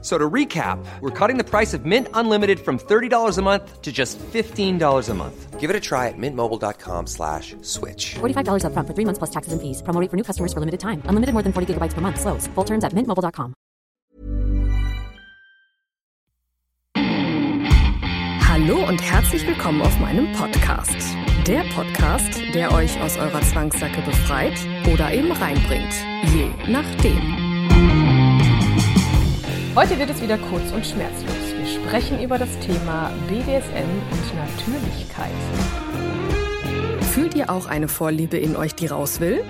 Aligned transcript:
So 0.00 0.16
to 0.16 0.30
recap, 0.30 0.78
we're 1.00 1.10
cutting 1.10 1.38
the 1.38 1.44
price 1.44 1.74
of 1.74 1.84
Mint 1.84 2.06
Unlimited 2.14 2.60
from 2.60 2.78
$30 2.78 3.36
a 3.36 3.42
month 3.42 3.82
to 3.82 3.90
just 3.90 4.16
$15 4.32 5.08
a 5.08 5.14
month. 5.14 5.58
Give 5.58 5.70
it 5.70 5.74
a 5.74 5.80
try 5.80 6.06
at 6.06 6.14
mintmobile.com 6.16 7.08
slash 7.08 7.56
switch. 7.62 8.14
$45 8.20 8.62
upfront 8.62 8.86
for 8.86 8.94
three 8.94 9.04
months 9.04 9.18
plus 9.18 9.30
taxes 9.30 9.52
and 9.52 9.60
fees. 9.60 9.82
Promo 9.82 10.00
rate 10.00 10.08
for 10.08 10.16
new 10.16 10.22
customers 10.22 10.52
for 10.52 10.60
limited 10.60 10.78
time. 10.78 11.02
Unlimited 11.06 11.32
more 11.34 11.42
than 11.42 11.52
40 11.52 11.74
gigabytes 11.74 11.94
per 11.94 12.00
month. 12.00 12.20
Slows. 12.20 12.46
Full 12.54 12.64
terms 12.64 12.84
at 12.84 12.92
mintmobile.com. 12.94 13.54
Hallo 18.48 18.86
und 18.88 19.00
herzlich 19.00 19.46
willkommen 19.46 19.82
auf 19.82 19.98
meinem 19.98 20.32
Podcast. 20.32 20.96
Der 21.46 21.62
Podcast, 21.74 22.40
der 22.54 22.72
euch 22.72 23.00
aus 23.00 23.16
eurer 23.16 23.40
Zwangssacke 23.40 24.02
befreit 24.02 24.58
oder 24.92 25.12
eben 25.12 25.32
reinbringt. 25.32 25.94
Je 26.34 26.50
nachdem. 26.70 27.47
Heute 29.78 29.96
wird 29.96 30.10
es 30.10 30.20
wieder 30.20 30.36
kurz 30.38 30.72
und 30.72 30.84
schmerzlos. 30.84 31.54
Wir 31.56 31.64
sprechen 31.64 32.20
über 32.20 32.36
das 32.36 32.48
Thema 32.58 33.12
BDSM 33.28 33.88
und 34.10 34.34
Natürlichkeit. 34.34 35.30
Fühlt 37.12 37.36
ihr 37.36 37.48
auch 37.48 37.66
eine 37.66 37.86
Vorliebe 37.86 38.36
in 38.36 38.56
euch, 38.56 38.74
die 38.74 38.88
raus 38.88 39.20
will? 39.20 39.44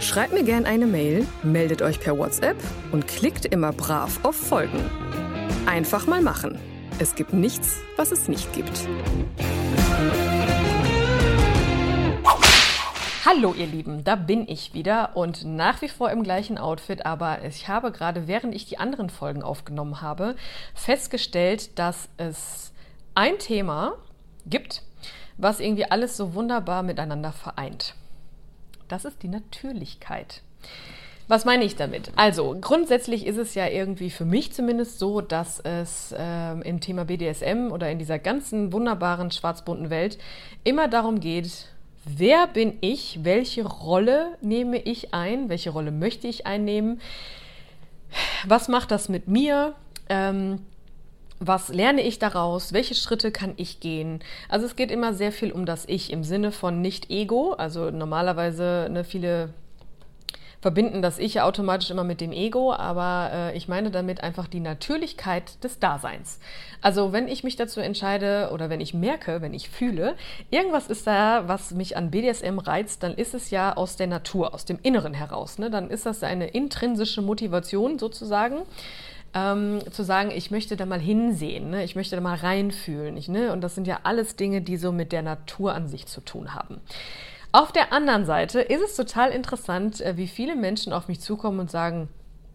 Schreibt 0.00 0.32
mir 0.32 0.42
gerne 0.42 0.66
eine 0.66 0.88
Mail, 0.88 1.24
meldet 1.44 1.82
euch 1.82 2.00
per 2.00 2.18
WhatsApp 2.18 2.56
und 2.90 3.06
klickt 3.06 3.44
immer 3.44 3.72
brav 3.72 4.18
auf 4.24 4.34
Folgen. 4.34 4.80
Einfach 5.66 6.08
mal 6.08 6.20
machen. 6.20 6.58
Es 6.98 7.14
gibt 7.14 7.32
nichts, 7.32 7.76
was 7.96 8.10
es 8.10 8.26
nicht 8.26 8.52
gibt. 8.52 8.88
Hallo 13.32 13.54
ihr 13.56 13.68
Lieben, 13.68 14.02
da 14.02 14.16
bin 14.16 14.48
ich 14.48 14.74
wieder 14.74 15.10
und 15.14 15.44
nach 15.44 15.82
wie 15.82 15.88
vor 15.88 16.10
im 16.10 16.24
gleichen 16.24 16.58
Outfit, 16.58 17.06
aber 17.06 17.44
ich 17.44 17.68
habe 17.68 17.92
gerade, 17.92 18.26
während 18.26 18.56
ich 18.56 18.66
die 18.66 18.78
anderen 18.78 19.08
Folgen 19.08 19.44
aufgenommen 19.44 20.00
habe, 20.00 20.34
festgestellt, 20.74 21.78
dass 21.78 22.08
es 22.16 22.72
ein 23.14 23.38
Thema 23.38 23.92
gibt, 24.46 24.82
was 25.36 25.60
irgendwie 25.60 25.84
alles 25.84 26.16
so 26.16 26.34
wunderbar 26.34 26.82
miteinander 26.82 27.30
vereint. 27.30 27.94
Das 28.88 29.04
ist 29.04 29.22
die 29.22 29.28
Natürlichkeit. 29.28 30.42
Was 31.28 31.44
meine 31.44 31.62
ich 31.62 31.76
damit? 31.76 32.10
Also, 32.16 32.56
grundsätzlich 32.60 33.26
ist 33.26 33.36
es 33.36 33.54
ja 33.54 33.68
irgendwie 33.68 34.10
für 34.10 34.24
mich 34.24 34.52
zumindest 34.52 34.98
so, 34.98 35.20
dass 35.20 35.60
es 35.60 36.10
äh, 36.18 36.60
im 36.62 36.80
Thema 36.80 37.04
BDSM 37.04 37.70
oder 37.70 37.92
in 37.92 38.00
dieser 38.00 38.18
ganzen 38.18 38.72
wunderbaren 38.72 39.30
schwarz-bunten 39.30 39.88
Welt 39.88 40.18
immer 40.64 40.88
darum 40.88 41.20
geht, 41.20 41.68
wer 42.04 42.46
bin 42.46 42.78
ich, 42.80 43.20
welche 43.22 43.66
Rolle 43.66 44.36
nehme 44.40 44.78
ich 44.78 45.14
ein, 45.14 45.48
welche 45.48 45.70
Rolle 45.70 45.90
möchte 45.90 46.28
ich 46.28 46.46
einnehmen, 46.46 47.00
was 48.46 48.68
macht 48.68 48.90
das 48.90 49.08
mit 49.08 49.28
mir, 49.28 49.74
ähm, 50.08 50.60
was 51.38 51.68
lerne 51.68 52.02
ich 52.02 52.18
daraus, 52.18 52.72
welche 52.72 52.94
Schritte 52.94 53.32
kann 53.32 53.54
ich 53.56 53.80
gehen. 53.80 54.20
Also 54.48 54.66
es 54.66 54.76
geht 54.76 54.90
immer 54.90 55.14
sehr 55.14 55.32
viel 55.32 55.52
um 55.52 55.64
das 55.64 55.86
Ich 55.88 56.12
im 56.12 56.22
Sinne 56.22 56.52
von 56.52 56.82
nicht 56.82 57.10
Ego, 57.10 57.52
also 57.52 57.90
normalerweise 57.90 58.88
ne, 58.90 59.04
viele 59.04 59.54
verbinden 60.60 61.00
das 61.02 61.18
Ich 61.18 61.40
automatisch 61.40 61.90
immer 61.90 62.04
mit 62.04 62.20
dem 62.20 62.32
Ego, 62.32 62.72
aber 62.72 63.30
äh, 63.32 63.56
ich 63.56 63.68
meine 63.68 63.90
damit 63.90 64.22
einfach 64.22 64.46
die 64.46 64.60
Natürlichkeit 64.60 65.62
des 65.64 65.78
Daseins. 65.78 66.38
Also 66.82 67.12
wenn 67.12 67.28
ich 67.28 67.44
mich 67.44 67.56
dazu 67.56 67.80
entscheide 67.80 68.50
oder 68.52 68.68
wenn 68.68 68.80
ich 68.80 68.94
merke, 68.94 69.40
wenn 69.40 69.54
ich 69.54 69.70
fühle, 69.70 70.16
irgendwas 70.50 70.88
ist 70.88 71.06
da, 71.06 71.44
was 71.46 71.72
mich 71.72 71.96
an 71.96 72.10
BDSM 72.10 72.58
reizt, 72.58 73.02
dann 73.02 73.14
ist 73.14 73.34
es 73.34 73.50
ja 73.50 73.76
aus 73.76 73.96
der 73.96 74.06
Natur, 74.06 74.54
aus 74.54 74.64
dem 74.64 74.78
Inneren 74.82 75.14
heraus. 75.14 75.58
Ne? 75.58 75.70
Dann 75.70 75.90
ist 75.90 76.06
das 76.06 76.22
eine 76.22 76.48
intrinsische 76.48 77.22
Motivation 77.22 77.98
sozusagen. 77.98 78.62
Ähm, 79.32 79.78
zu 79.92 80.02
sagen, 80.02 80.32
ich 80.34 80.50
möchte 80.50 80.76
da 80.76 80.86
mal 80.86 80.98
hinsehen, 80.98 81.70
ne? 81.70 81.84
ich 81.84 81.94
möchte 81.94 82.16
da 82.16 82.20
mal 82.20 82.34
reinfühlen. 82.34 83.16
Ich, 83.16 83.28
ne? 83.28 83.52
Und 83.52 83.60
das 83.60 83.76
sind 83.76 83.86
ja 83.86 84.00
alles 84.02 84.34
Dinge, 84.34 84.60
die 84.60 84.76
so 84.76 84.90
mit 84.90 85.12
der 85.12 85.22
Natur 85.22 85.72
an 85.72 85.86
sich 85.86 86.06
zu 86.06 86.20
tun 86.20 86.52
haben. 86.52 86.80
Auf 87.52 87.72
der 87.72 87.92
anderen 87.92 88.26
Seite 88.26 88.60
ist 88.60 88.82
es 88.82 88.94
total 88.94 89.30
interessant, 89.30 90.00
äh, 90.00 90.16
wie 90.16 90.28
viele 90.28 90.54
Menschen 90.54 90.92
auf 90.92 91.08
mich 91.08 91.20
zukommen 91.20 91.58
und 91.58 91.70
sagen, 91.70 92.08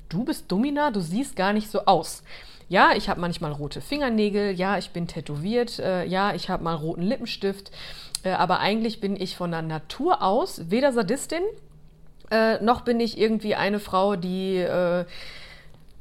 du 0.10 0.24
bist 0.24 0.52
Domina, 0.52 0.92
du 0.92 1.02
siehst 1.02 1.36
gar 1.36 1.52
nicht 1.52 1.70
so 1.70 1.86
aus. 1.86 2.24
Ja, 2.70 2.92
ich 2.96 3.10
habe 3.10 3.22
manchmal 3.22 3.52
rote 3.52 3.82
Fingernägel, 3.82 4.52
ja, 4.52 4.78
ich 4.78 4.92
bin 4.92 5.08
tätowiert, 5.08 5.80
äh, 5.80 6.06
ja, 6.06 6.34
ich 6.34 6.50
habe 6.50 6.64
mal 6.64 6.76
roten 6.76 7.04
Lippenstift, 7.04 7.72
äh, 8.24 8.32
aber 8.32 8.60
eigentlich 8.60 9.02
bin 9.02 9.16
ich 9.20 9.36
von 9.36 9.52
der 9.52 9.62
Natur 9.62 10.24
aus 10.24 10.70
weder 10.72 10.92
Sadistin, 10.92 11.44
äh, 12.32 12.64
noch 12.64 12.82
bin 12.82 13.00
ich 13.00 13.20
irgendwie 13.20 13.56
eine 13.56 13.80
Frau, 13.80 14.16
die 14.16 14.58
äh, 14.58 15.06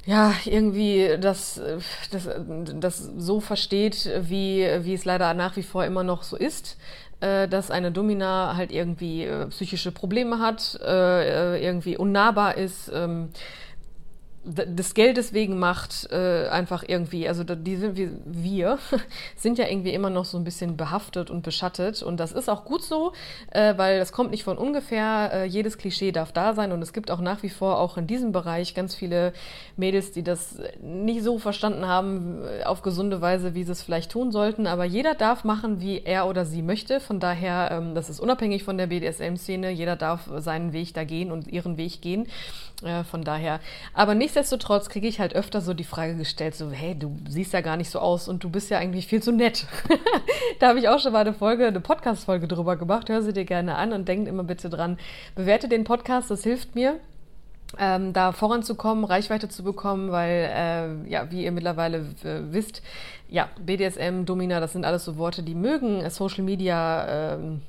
ja, 0.05 0.33
irgendwie 0.45 1.17
das, 1.19 1.57
äh, 1.57 1.79
das, 2.11 2.29
das 2.79 3.09
so 3.17 3.39
versteht, 3.39 4.09
wie, 4.21 4.67
wie 4.81 4.93
es 4.93 5.05
leider 5.05 5.33
nach 5.33 5.55
wie 5.55 5.63
vor 5.63 5.83
immer 5.83 6.03
noch 6.03 6.23
so 6.23 6.37
ist. 6.37 6.77
Äh, 7.25 7.47
dass 7.47 7.71
eine 7.71 7.91
Domina 7.91 8.55
halt 8.55 8.71
irgendwie 8.71 9.23
äh, 9.23 9.47
psychische 9.47 9.91
Probleme 9.91 10.37
hat, 10.37 10.79
äh, 10.85 11.59
irgendwie 11.63 11.97
unnahbar 11.97 12.55
ist, 12.55 12.91
ähm, 12.93 13.29
des 14.45 14.93
Geldes 14.93 15.33
wegen 15.33 15.57
macht, 15.57 16.07
äh, 16.11 16.47
einfach 16.47 16.83
irgendwie, 16.87 17.27
also 17.27 17.43
die 17.43 17.75
sind 17.77 17.97
wir, 17.97 18.11
wir 18.25 18.77
sind 19.35 19.57
ja 19.57 19.67
irgendwie 19.67 19.91
immer 19.91 20.11
noch 20.11 20.25
so 20.25 20.37
ein 20.37 20.43
bisschen 20.43 20.77
behaftet 20.77 21.31
und 21.31 21.41
beschattet 21.41 22.03
und 22.03 22.19
das 22.19 22.31
ist 22.31 22.47
auch 22.47 22.63
gut 22.63 22.83
so, 22.83 23.13
äh, 23.51 23.75
weil 23.77 23.97
das 23.97 24.11
kommt 24.11 24.29
nicht 24.29 24.43
von 24.43 24.57
ungefähr, 24.57 25.31
äh, 25.33 25.45
jedes 25.45 25.79
Klischee 25.79 26.11
darf 26.11 26.31
da 26.31 26.53
sein 26.53 26.71
und 26.71 26.81
es 26.83 26.93
gibt 26.93 27.09
auch 27.09 27.21
nach 27.21 27.41
wie 27.41 27.49
vor 27.49 27.79
auch 27.79 27.97
in 27.97 28.05
diesem 28.05 28.31
Bereich 28.31 28.75
ganz 28.75 28.93
viele 28.93 29.33
Mädels, 29.77 30.11
die 30.11 30.21
das 30.21 30.59
nicht 30.79 31.23
so 31.23 31.39
verstanden 31.39 31.87
haben 31.87 32.43
äh, 32.43 32.63
auf 32.65 32.83
gesunde 32.83 33.21
Weise, 33.21 33.55
wie 33.55 33.63
sie 33.63 33.71
es 33.71 33.81
vielleicht 33.81 34.11
tun 34.11 34.31
sollten, 34.31 34.67
aber 34.67 34.85
jeder 34.85 35.15
darf 35.15 35.43
machen, 35.43 35.81
wie 35.81 36.03
er 36.03 36.27
oder 36.27 36.45
sie 36.45 36.61
möchte, 36.61 36.99
von 36.99 37.19
daher, 37.19 37.69
ähm, 37.71 37.95
das 37.95 38.11
ist 38.11 38.19
unabhängig 38.19 38.63
von 38.63 38.77
der 38.77 38.87
BDSM-Szene, 38.87 39.71
jeder 39.71 39.95
darf 39.95 40.29
seinen 40.37 40.71
Weg 40.71 40.93
da 40.93 41.03
gehen 41.03 41.31
und 41.31 41.47
ihren 41.47 41.77
Weg 41.77 42.01
gehen, 42.01 42.27
äh, 42.83 43.03
von 43.03 43.23
daher, 43.23 43.59
aber 43.93 44.13
nicht 44.13 44.34
nichtsdestotrotz 44.35 44.89
kriege 44.89 45.07
ich 45.07 45.19
halt 45.19 45.33
öfter 45.33 45.61
so 45.61 45.73
die 45.73 45.85
Frage 45.85 46.15
gestellt, 46.15 46.55
so, 46.55 46.69
hey, 46.69 46.97
du 46.97 47.15
siehst 47.27 47.53
ja 47.53 47.61
gar 47.61 47.77
nicht 47.77 47.89
so 47.89 47.99
aus 47.99 48.27
und 48.27 48.43
du 48.43 48.49
bist 48.49 48.69
ja 48.69 48.77
eigentlich 48.77 49.07
viel 49.07 49.23
zu 49.23 49.31
nett. 49.31 49.65
da 50.59 50.69
habe 50.69 50.79
ich 50.79 50.89
auch 50.89 50.99
schon 50.99 51.13
mal 51.13 51.19
eine 51.19 51.33
Folge, 51.33 51.65
eine 51.65 51.79
Podcast-Folge 51.79 52.47
drüber 52.47 52.75
gemacht. 52.75 53.07
Hör 53.07 53.21
sie 53.21 53.31
dir 53.31 53.45
gerne 53.45 53.75
an 53.75 53.93
und 53.93 54.07
denk 54.09 54.27
immer 54.27 54.43
bitte 54.43 54.69
dran, 54.69 54.97
bewerte 55.35 55.69
den 55.69 55.85
Podcast, 55.85 56.29
das 56.31 56.43
hilft 56.43 56.75
mir. 56.75 56.99
Ähm, 57.79 58.13
da 58.13 58.31
voranzukommen, 58.31 59.05
Reichweite 59.05 59.47
zu 59.47 59.63
bekommen, 59.63 60.11
weil, 60.11 60.49
äh, 60.53 61.09
ja, 61.09 61.31
wie 61.31 61.43
ihr 61.43 61.51
mittlerweile 61.51 61.99
äh, 62.23 62.41
wisst, 62.51 62.81
ja, 63.29 63.49
BDSM, 63.59 64.25
Domina, 64.25 64.59
das 64.59 64.73
sind 64.73 64.85
alles 64.85 65.05
so 65.05 65.17
Worte, 65.17 65.43
die 65.43 65.55
mögen 65.55 66.07
Social 66.09 66.43
Media 66.43 67.35
ähm, 67.35 67.61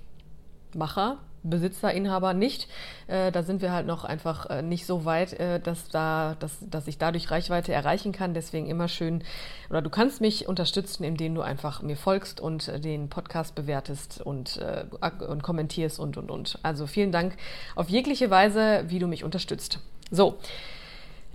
Macher, 0.74 1.18
Besitzer, 1.50 1.92
Inhaber 1.92 2.34
nicht. 2.34 2.68
Äh, 3.06 3.32
da 3.32 3.42
sind 3.42 3.62
wir 3.62 3.72
halt 3.72 3.86
noch 3.86 4.04
einfach 4.04 4.50
äh, 4.50 4.62
nicht 4.62 4.86
so 4.86 5.04
weit, 5.04 5.32
äh, 5.34 5.60
dass, 5.60 5.88
da, 5.88 6.36
dass, 6.38 6.58
dass 6.60 6.86
ich 6.86 6.98
dadurch 6.98 7.30
Reichweite 7.30 7.72
erreichen 7.72 8.12
kann. 8.12 8.34
Deswegen 8.34 8.66
immer 8.66 8.88
schön, 8.88 9.22
oder 9.70 9.82
du 9.82 9.90
kannst 9.90 10.20
mich 10.20 10.48
unterstützen, 10.48 11.04
indem 11.04 11.34
du 11.34 11.42
einfach 11.42 11.82
mir 11.82 11.96
folgst 11.96 12.40
und 12.40 12.68
äh, 12.68 12.80
den 12.80 13.08
Podcast 13.08 13.54
bewertest 13.54 14.20
und, 14.20 14.58
äh, 14.58 14.84
und 15.24 15.42
kommentierst 15.42 15.98
und, 15.98 16.16
und, 16.16 16.30
und. 16.30 16.58
Also 16.62 16.86
vielen 16.86 17.12
Dank 17.12 17.36
auf 17.74 17.88
jegliche 17.88 18.30
Weise, 18.30 18.84
wie 18.88 18.98
du 18.98 19.06
mich 19.06 19.24
unterstützt. 19.24 19.80
So. 20.10 20.38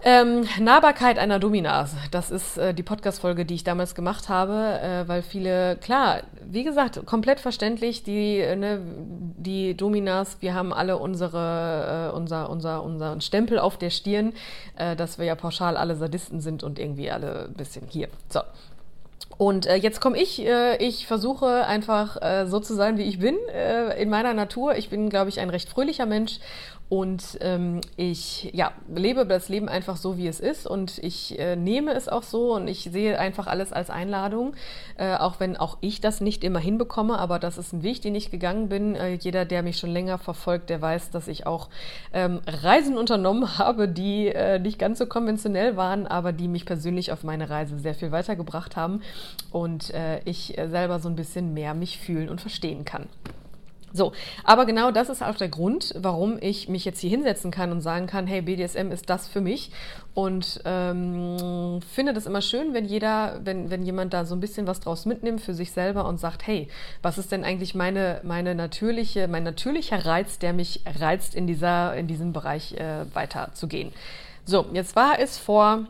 Ähm, 0.04 0.48
Nahbarkeit 0.60 1.20
einer 1.20 1.38
Dominas, 1.38 1.94
das 2.10 2.32
ist 2.32 2.58
äh, 2.58 2.74
die 2.74 2.82
Podcast-Folge, 2.82 3.46
die 3.46 3.54
ich 3.54 3.64
damals 3.64 3.94
gemacht 3.94 4.30
habe, 4.30 4.80
äh, 4.82 5.08
weil 5.08 5.22
viele, 5.22 5.76
klar, 5.76 6.24
wie 6.44 6.64
gesagt, 6.64 7.06
komplett 7.06 7.40
verständlich, 7.40 8.02
die, 8.04 8.40
äh, 8.40 8.56
ne, 8.56 8.82
die 9.38 9.78
Dominas, 9.78 10.38
wir 10.40 10.56
haben 10.56 10.74
alle 10.74 10.98
unsere, 10.98 12.10
äh, 12.12 12.16
unser, 12.16 12.50
unser, 12.50 12.82
unseren 12.82 13.22
Stempel 13.22 13.60
auf 13.60 13.78
der 13.78 13.92
Stirn, 13.92 14.34
äh, 14.76 14.96
dass 14.96 15.20
wir 15.20 15.26
ja 15.26 15.36
pauschal 15.36 15.78
alle 15.78 15.96
Sadisten 15.96 16.42
sind 16.42 16.64
und 16.64 16.80
irgendwie 16.80 17.12
alle 17.12 17.46
ein 17.46 17.54
bisschen 17.54 17.86
hier. 17.88 18.08
So, 18.30 18.40
und 19.38 19.66
äh, 19.66 19.76
jetzt 19.76 20.02
komme 20.02 20.20
ich. 20.20 20.46
Äh, 20.46 20.78
ich 20.78 21.08
versuche 21.08 21.66
einfach 21.66 22.22
äh, 22.22 22.46
so 22.46 22.60
zu 22.60 22.76
sein, 22.76 23.00
wie 23.00 23.04
ich 23.04 23.18
bin, 23.18 23.36
äh, 23.52 24.00
in 24.00 24.08
meiner 24.08 24.36
Natur. 24.36 24.76
Ich 24.76 24.90
bin, 24.90 25.10
glaube 25.10 25.30
ich, 25.30 25.40
ein 25.40 25.50
recht 25.50 25.68
fröhlicher 25.68 26.06
Mensch 26.06 26.40
Und 26.92 27.38
ähm, 27.40 27.80
ich 27.96 28.52
ja, 28.54 28.74
lebe 28.94 29.26
das 29.26 29.48
Leben 29.48 29.70
einfach 29.70 29.96
so, 29.96 30.18
wie 30.18 30.28
es 30.28 30.42
ist. 30.42 30.68
Und 30.68 30.98
ich 30.98 31.40
äh, 31.40 31.56
nehme 31.56 31.94
es 31.94 32.10
auch 32.10 32.22
so 32.22 32.54
und 32.54 32.68
ich 32.68 32.90
sehe 32.92 33.18
einfach 33.18 33.48
alles 33.48 33.72
als 33.72 33.90
Einladung. 33.90 34.56
Äh, 34.98 35.16
auch 35.16 35.40
wenn 35.40 35.56
auch 35.56 35.78
ich 35.80 36.02
das 36.02 36.20
nicht 36.20 36.44
immer 36.44 36.60
hinbekomme, 36.60 37.18
aber 37.18 37.40
das 37.40 37.58
ist 37.58 37.72
ein 37.72 37.82
Weg, 37.82 38.02
den 38.02 38.14
ich 38.14 38.30
gegangen 38.30 38.68
bin. 38.68 38.96
Äh, 38.96 39.14
jeder, 39.14 39.46
der 39.46 39.64
mich 39.64 39.78
schon 39.78 39.90
länger 39.90 40.18
verfolgt, 40.18 40.70
der 40.70 40.82
weiß, 40.82 41.12
dass 41.12 41.30
ich 41.30 41.48
auch 41.48 41.70
ähm, 42.12 42.42
Reisen 42.46 42.98
unternommen 42.98 43.58
habe, 43.58 43.88
die 43.88 44.28
äh, 44.28 44.60
nicht 44.60 44.78
ganz 44.78 44.98
so 44.98 45.06
konventionell 45.06 45.78
waren, 45.78 46.08
aber 46.08 46.34
die 46.34 46.50
mich 46.50 46.66
persönlich 46.66 47.14
auf 47.14 47.24
meine 47.24 47.50
Reise 47.50 47.80
sehr 47.80 47.96
viel 47.96 48.12
weitergebracht 48.12 48.76
haben 48.76 49.02
und 49.54 49.94
äh, 49.94 50.20
ich 50.26 50.58
selber 50.58 51.00
so 51.00 51.08
ein 51.08 51.16
bisschen 51.16 51.54
mehr 51.54 51.74
mich 51.74 52.00
fühlen 52.00 52.28
und 52.28 52.42
verstehen 52.42 52.84
kann. 52.84 53.08
So, 53.94 54.14
aber 54.44 54.66
genau 54.66 54.92
das 54.92 55.10
ist 55.10 55.22
auch 55.22 55.36
der 55.36 55.50
Grund, 55.50 55.94
warum 55.98 56.38
ich 56.40 56.70
mich 56.70 56.86
jetzt 56.86 57.00
hier 57.00 57.10
hinsetzen 57.10 57.52
kann 57.52 57.72
und 57.72 57.82
sagen 57.82 58.08
kann, 58.08 58.28
hey, 58.28 58.42
BDSM 58.42 58.92
ist 58.92 59.10
das 59.10 59.28
für 59.28 59.42
mich. 59.42 59.72
Und 60.14 60.62
ähm, 60.66 61.80
finde 61.94 62.14
das 62.14 62.26
immer 62.26 62.42
schön, 62.42 62.74
wenn 62.74 62.86
jeder, 62.86 63.40
wenn, 63.44 63.70
wenn 63.70 63.84
jemand 63.84 64.14
da 64.14 64.26
so 64.26 64.36
ein 64.36 64.42
bisschen 64.42 64.68
was 64.68 64.80
draus 64.80 65.06
mitnimmt 65.06 65.42
für 65.42 65.54
sich 65.54 65.72
selber 65.72 66.06
und 66.06 66.20
sagt, 66.20 66.48
hey, 66.48 66.68
was 67.02 67.18
ist 67.18 67.32
denn 67.32 67.44
eigentlich 67.44 67.76
meine, 67.76 68.20
meine 68.24 68.56
natürliche, 68.56 69.28
mein 69.28 69.44
natürlicher 69.44 70.06
Reiz, 70.06 70.40
der 70.40 70.54
mich 70.54 70.82
reizt, 71.00 71.36
in 71.36 71.48
dieser, 71.48 71.96
in 71.96 72.08
diesem 72.08 72.34
Bereich 72.34 72.74
äh, 72.74 73.06
weiterzugehen. 73.14 73.92
So, 74.46 74.66
jetzt 74.74 74.96
war 74.96 75.20
es 75.20 75.38
vor 75.38 75.86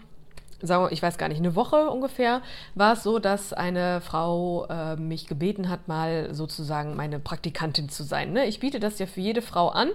sagen 0.61 0.85
wir, 0.85 0.91
ich 0.91 1.01
weiß 1.01 1.17
gar 1.17 1.27
nicht, 1.29 1.39
eine 1.39 1.55
Woche 1.55 1.89
ungefähr, 1.89 2.41
war 2.75 2.93
es 2.93 3.03
so, 3.03 3.19
dass 3.19 3.53
eine 3.53 4.01
Frau 4.01 4.65
äh, 4.65 4.95
mich 4.95 5.27
gebeten 5.27 5.69
hat, 5.69 5.87
mal 5.87 6.33
sozusagen 6.33 6.95
meine 6.95 7.19
Praktikantin 7.19 7.89
zu 7.89 8.03
sein. 8.03 8.33
Ne? 8.33 8.45
Ich 8.45 8.59
biete 8.59 8.79
das 8.79 8.99
ja 8.99 9.05
für 9.05 9.21
jede 9.21 9.41
Frau 9.41 9.69
an, 9.69 9.89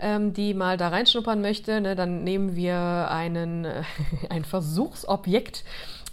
ähm, 0.00 0.32
die 0.32 0.54
mal 0.54 0.76
da 0.76 0.88
reinschnuppern 0.88 1.40
möchte. 1.40 1.80
Ne? 1.80 1.96
Dann 1.96 2.24
nehmen 2.24 2.56
wir 2.56 3.08
einen, 3.10 3.64
äh, 3.64 3.82
ein 4.30 4.44
Versuchsobjekt 4.44 5.64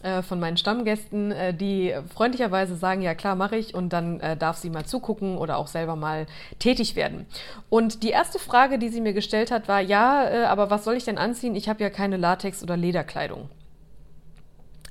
äh, 0.04 0.22
von 0.22 0.40
meinen 0.40 0.58
Stammgästen, 0.58 1.32
äh, 1.32 1.54
die 1.54 1.94
freundlicherweise 2.14 2.76
sagen, 2.76 3.02
ja 3.02 3.16
klar, 3.16 3.36
mache 3.36 3.58
ich 3.58 3.74
und 3.74 3.90
dann 3.90 4.22
darf 4.40 4.58
sie 4.58 4.70
mal 4.70 4.86
zugucken 4.86 5.38
oder 5.38 5.58
auch 5.58 5.68
selber 5.68 5.96
mal 5.96 6.26
tätig 6.60 6.96
werden. 6.96 7.26
Und 7.70 8.04
die 8.04 8.10
erste 8.10 8.40
Frage, 8.40 8.80
die 8.80 8.90
sie 8.90 9.02
mir 9.02 9.14
gestellt 9.14 9.52
hat, 9.52 9.68
war, 9.68 9.82
ja, 9.82 10.48
aber 10.50 10.70
was 10.70 10.84
soll 10.84 10.96
ich 10.96 11.06
denn 11.06 11.18
anziehen? 11.18 11.56
Ich 11.56 11.70
habe 11.70 11.84
ja 11.84 11.90
keine 11.90 12.18
Latex- 12.18 12.64
oder 12.64 12.78
Lederkleidung. 12.78 13.50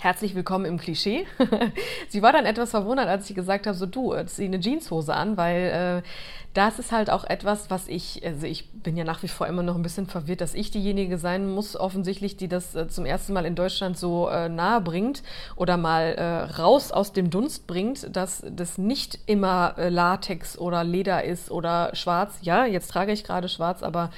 Herzlich 0.04 0.34
willkommen 0.34 0.66
im 0.66 0.76
Klischee. 0.76 1.24
sie 2.10 2.20
war 2.20 2.30
dann 2.30 2.44
etwas 2.44 2.72
verwundert, 2.72 3.08
als 3.08 3.30
ich 3.30 3.34
gesagt 3.34 3.66
habe, 3.66 3.74
so 3.74 3.86
du, 3.86 4.14
zieh 4.26 4.44
eine 4.44 4.60
Jeanshose 4.60 5.14
an, 5.14 5.38
weil 5.38 6.02
äh, 6.04 6.08
das 6.52 6.78
ist 6.78 6.92
halt 6.92 7.08
auch 7.08 7.24
etwas, 7.24 7.70
was 7.70 7.88
ich, 7.88 8.20
also 8.22 8.46
ich 8.46 8.70
bin 8.70 8.98
ja 8.98 9.04
nach 9.04 9.22
wie 9.22 9.28
vor 9.28 9.46
immer 9.46 9.62
noch 9.62 9.76
ein 9.76 9.82
bisschen 9.82 10.06
verwirrt, 10.06 10.42
dass 10.42 10.52
ich 10.52 10.70
diejenige 10.70 11.16
sein 11.16 11.48
muss, 11.48 11.74
offensichtlich, 11.74 12.36
die 12.36 12.48
das 12.48 12.74
äh, 12.74 12.86
zum 12.86 13.06
ersten 13.06 13.32
Mal 13.32 13.46
in 13.46 13.54
Deutschland 13.54 13.96
so 13.96 14.28
äh, 14.28 14.50
nahe 14.50 14.82
bringt 14.82 15.22
oder 15.56 15.78
mal 15.78 16.12
äh, 16.12 16.60
raus 16.60 16.92
aus 16.92 17.14
dem 17.14 17.30
Dunst 17.30 17.66
bringt, 17.66 18.14
dass 18.14 18.44
das 18.46 18.76
nicht 18.76 19.20
immer 19.24 19.74
äh, 19.78 19.88
Latex 19.88 20.58
oder 20.58 20.84
Leder 20.84 21.24
ist 21.24 21.50
oder 21.50 21.94
schwarz. 21.94 22.40
Ja, 22.42 22.66
jetzt 22.66 22.88
trage 22.88 23.12
ich 23.12 23.24
gerade 23.24 23.48
schwarz, 23.48 23.82
aber 23.82 24.10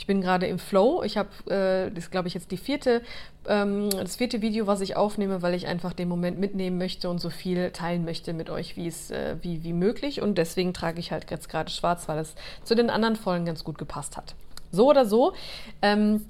ich 0.00 0.06
bin 0.06 0.22
gerade 0.22 0.46
im 0.46 0.58
Flow. 0.58 1.02
Ich 1.02 1.18
habe, 1.18 1.28
äh, 1.50 1.90
das 1.90 2.10
glaube 2.10 2.26
ich 2.26 2.32
jetzt 2.32 2.50
die 2.52 2.56
vierte, 2.56 3.02
ähm, 3.46 3.90
das 3.90 4.16
vierte 4.16 4.40
Video, 4.40 4.66
was 4.66 4.80
ich 4.80 4.96
aufnehme, 4.96 5.42
weil 5.42 5.52
ich 5.52 5.66
einfach 5.66 5.92
den 5.92 6.08
Moment 6.08 6.38
mitnehmen 6.40 6.78
möchte 6.78 7.10
und 7.10 7.20
so 7.20 7.28
viel 7.28 7.70
teilen 7.70 8.06
möchte 8.06 8.32
mit 8.32 8.48
euch, 8.48 8.78
wie 8.78 8.86
es 8.86 9.10
äh, 9.10 9.36
wie, 9.42 9.62
wie 9.62 9.74
möglich. 9.74 10.22
Und 10.22 10.38
deswegen 10.38 10.72
trage 10.72 11.00
ich 11.00 11.12
halt 11.12 11.30
jetzt 11.30 11.50
gerade 11.50 11.70
schwarz, 11.70 12.08
weil 12.08 12.18
es 12.18 12.34
zu 12.64 12.74
den 12.74 12.88
anderen 12.88 13.14
Folgen 13.14 13.44
ganz 13.44 13.62
gut 13.62 13.76
gepasst 13.76 14.16
hat. 14.16 14.34
So 14.72 14.88
oder 14.88 15.04
so. 15.04 15.34
Ähm, 15.82 16.24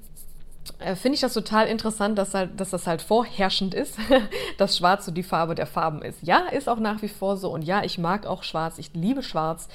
äh, 0.79 0.95
finde 0.95 1.15
ich 1.15 1.21
das 1.21 1.33
total 1.33 1.67
interessant, 1.67 2.17
dass, 2.17 2.33
halt, 2.33 2.59
dass 2.59 2.71
das 2.71 2.87
halt 2.87 3.01
vorherrschend 3.01 3.73
ist, 3.73 3.97
dass 4.57 4.77
Schwarz 4.77 5.05
so 5.05 5.13
die 5.13 5.23
Farbe 5.23 5.55
der 5.55 5.65
Farben 5.65 6.01
ist. 6.01 6.21
Ja, 6.23 6.39
ist 6.51 6.67
auch 6.67 6.79
nach 6.79 7.01
wie 7.01 7.07
vor 7.07 7.37
so. 7.37 7.53
Und 7.53 7.61
ja, 7.61 7.85
ich 7.85 7.97
mag 7.97 8.25
auch 8.27 8.43
Schwarz. 8.43 8.79
Ich 8.79 8.91
liebe 8.93 9.23
Schwarz. 9.23 9.69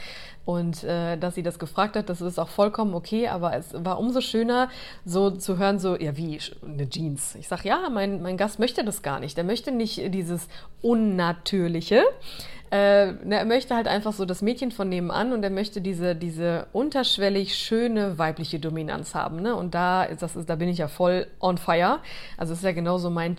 Und 0.46 0.84
äh, 0.84 1.18
dass 1.18 1.34
sie 1.34 1.42
das 1.42 1.58
gefragt 1.58 1.96
hat, 1.96 2.08
das 2.08 2.20
ist 2.20 2.38
auch 2.38 2.48
vollkommen 2.48 2.94
okay, 2.94 3.26
aber 3.26 3.54
es 3.56 3.74
war 3.74 3.98
umso 3.98 4.20
schöner, 4.20 4.70
so 5.04 5.32
zu 5.32 5.58
hören, 5.58 5.80
so, 5.80 5.96
ja, 5.96 6.16
wie, 6.16 6.38
eine 6.64 6.88
Jeans. 6.88 7.34
Ich 7.34 7.48
sage, 7.48 7.68
ja, 7.68 7.90
mein, 7.90 8.22
mein 8.22 8.36
Gast 8.36 8.60
möchte 8.60 8.84
das 8.84 9.02
gar 9.02 9.18
nicht. 9.18 9.36
Der 9.36 9.42
möchte 9.42 9.72
nicht 9.72 10.14
dieses 10.14 10.48
Unnatürliche. 10.82 12.04
Äh, 12.70 13.14
er 13.28 13.44
möchte 13.44 13.76
halt 13.76 13.86
einfach 13.86 14.12
so 14.12 14.24
das 14.24 14.42
Mädchen 14.42 14.72
von 14.72 14.88
nebenan 14.88 15.32
und 15.32 15.42
er 15.44 15.50
möchte 15.50 15.80
diese, 15.80 16.16
diese 16.16 16.66
unterschwellig 16.72 17.54
schöne 17.54 18.18
weibliche 18.18 18.58
Dominanz 18.58 19.14
haben. 19.14 19.40
Ne? 19.40 19.54
Und 19.54 19.74
da, 19.74 20.06
das 20.06 20.34
ist, 20.34 20.50
da 20.50 20.56
bin 20.56 20.68
ich 20.68 20.78
ja 20.78 20.88
voll 20.88 21.28
on 21.40 21.58
fire. 21.58 22.00
Also 22.36 22.52
das 22.52 22.58
ist 22.58 22.64
ja 22.64 22.72
genauso 22.72 23.08
mein, 23.08 23.36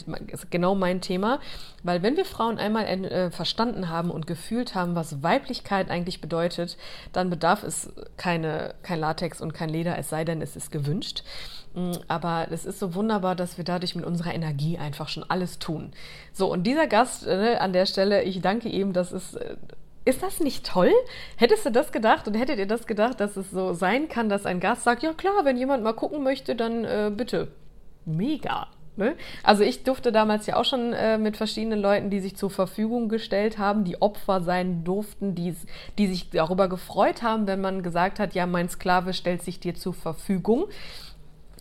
genau 0.50 0.76
mein 0.76 1.02
Thema. 1.02 1.40
Weil 1.84 2.04
wenn 2.04 2.16
wir 2.16 2.24
Frauen 2.24 2.58
einmal 2.58 2.86
äh, 2.86 3.30
verstanden 3.30 3.90
haben 3.90 4.12
und 4.12 4.28
gefühlt 4.28 4.76
haben, 4.76 4.96
was 4.96 5.22
Weiblichkeit 5.24 5.90
eigentlich 5.90 6.22
bedeutet, 6.22 6.78
dann 7.14 7.30
bedarf 7.30 7.64
es 7.64 7.92
keine, 8.18 8.76
kein 8.84 9.00
Latex 9.00 9.42
und 9.42 9.54
kein 9.54 9.70
Leder, 9.70 9.98
es 9.98 10.10
sei 10.10 10.26
denn, 10.26 10.42
es 10.42 10.56
ist 10.56 10.72
gewünscht. 10.72 11.24
Mm, 11.74 11.92
aber 12.08 12.48
es 12.52 12.66
ist 12.66 12.80
so 12.80 12.96
wunderbar, 12.96 13.36
dass 13.36 13.58
wir 13.58 13.64
dadurch 13.64 13.96
mit 13.96 14.06
unserer 14.06 14.34
Energie 14.34 14.78
einfach 14.78 15.10
schon 15.10 15.24
alles 15.28 15.60
tun. 15.60 15.92
So, 16.34 16.52
und 16.52 16.64
dieser 16.64 16.88
Gast 16.88 17.28
äh, 17.28 17.56
an 17.60 17.74
der 17.74 17.86
Stelle, 17.86 18.24
ich 18.24 18.42
danke 18.42 18.70
ihm, 18.70 18.94
das 18.94 19.12
ist. 19.12 19.36
Äh, 19.36 19.58
ist 20.06 20.24
das 20.24 20.40
nicht 20.40 20.66
toll? 20.66 20.94
Hättest 21.36 21.66
du 21.66 21.70
das 21.70 21.92
gedacht 21.92 22.30
und 22.30 22.36
hättet 22.36 22.60
ihr 22.60 22.66
das 22.66 22.88
gedacht, 22.88 23.20
dass 23.20 23.36
es 23.36 23.52
so 23.52 23.74
sein 23.74 24.08
kann, 24.08 24.30
dass 24.30 24.46
ein 24.46 24.62
Gast 24.62 24.86
sagt, 24.86 25.04
ja 25.04 25.12
klar, 25.12 25.44
wenn 25.44 25.58
jemand 25.58 25.84
mal 25.84 25.92
gucken 25.92 26.24
möchte, 26.24 26.56
dann 26.56 26.86
äh, 26.86 27.12
bitte. 27.14 27.50
Mega. 28.06 28.68
Ne? 28.98 29.16
Also 29.44 29.64
ich 29.64 29.84
durfte 29.84 30.12
damals 30.12 30.48
ja 30.48 30.56
auch 30.56 30.66
schon 30.66 30.92
äh, 30.94 31.18
mit 31.18 31.38
verschiedenen 31.38 31.80
Leuten, 31.80 32.10
die 32.10 32.20
sich 32.20 32.36
zur 32.36 32.50
Verfügung 32.50 33.10
gestellt 33.10 33.60
haben, 33.60 33.84
die 33.84 34.02
Opfer 34.02 34.42
sein 34.42 34.84
durften, 34.84 35.36
die, 35.36 35.56
die 35.98 36.08
sich 36.08 36.32
darüber 36.32 36.68
gefreut 36.68 37.22
haben, 37.22 37.46
wenn 37.46 37.62
man 37.62 37.84
gesagt 37.84 38.20
hat, 38.20 38.34
ja, 38.34 38.48
mein 38.48 38.70
Sklave 38.70 39.14
stellt 39.14 39.44
sich 39.44 39.60
dir 39.60 39.76
zur 39.76 39.94
Verfügung 39.94 40.66